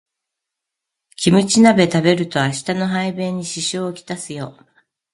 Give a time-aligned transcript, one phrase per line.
[1.15, 4.57] キムチ鍋食べると明日の排便に支障をきたすよ